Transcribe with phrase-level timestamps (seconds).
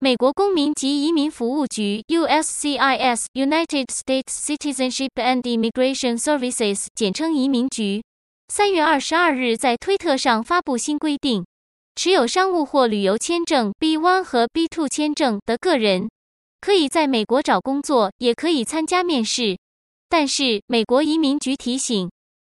[0.00, 8.04] 美国公民及移民服务局 （USCIS, United States Citizenship and Immigration Services） 简称移民局，
[8.46, 11.44] 三月二十二日在推特上发布新规定，
[11.96, 16.08] 持有商务或旅游签证 B1 和 B2 签证的个人，
[16.60, 19.58] 可以在美国找工作，也可以参加面试。
[20.08, 22.08] 但是，美国移民局提醒，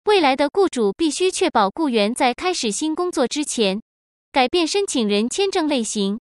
[0.04, 3.82] 未来的雇主必须确保雇员在开始新工作之前，
[4.30, 6.20] 改变申请人签证类型。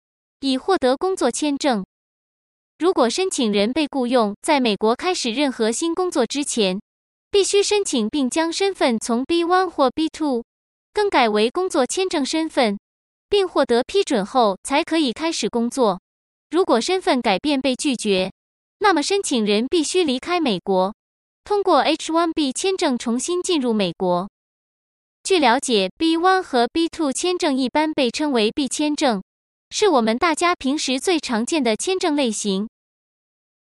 [0.44, 1.86] 以获得工作签证。
[2.78, 6.82] 如果申请人被雇佣，在美国开始任何新工作之前，
[7.32, 10.44] 必须申请并将身份从 B1 或 B2
[10.94, 12.78] 更改为工作签证身份，
[13.30, 16.02] 并获得批准后才可以开始工作。
[16.50, 18.30] 如果身份改变被拒绝，
[18.80, 20.94] 那么申请人必须离开美国，
[21.46, 24.30] 通过 H-1B 签证重新进入美国。
[25.24, 29.24] 据了解，B1 和 B2 签证一般被称为 B 签证。
[29.76, 32.70] 是我们大家平时最常见的签证类型。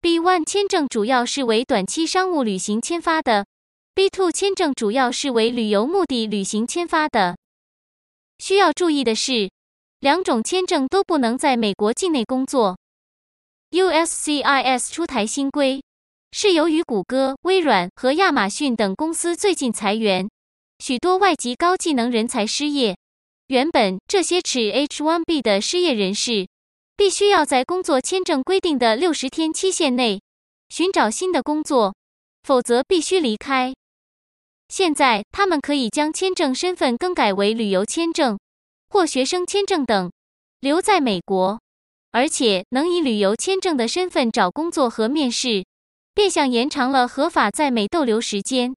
[0.03, 3.47] B1 签证主要是为短期商务旅行签发的
[3.95, 7.39] ，B2 签证主要是为旅游目的旅行签发的。
[8.39, 9.51] 需要注意的是，
[10.01, 12.77] 两种签证都不能在美国境内工作。
[13.71, 15.83] USCIS 出台新规，
[16.33, 20.29] 是由于谷歌、微软和亚马逊等公司最近裁员，
[20.81, 22.95] 许多外籍高技能人才失业。
[23.49, 26.49] 原本这些持 H-1B 的失业人士，
[26.97, 30.23] 必须要在工作签证规定的六十天期限内
[30.71, 31.95] 寻找新的工作，
[32.43, 33.75] 否则必须离开。
[34.69, 38.39] 现在他们可以将签证身份更改为旅游签证
[38.89, 40.11] 或学生签证等，
[40.61, 41.61] 留在美国，
[42.13, 45.67] 而且能以旅游签证的身份找工作和面试，
[46.15, 48.75] 变相延长了合法在美逗留时间。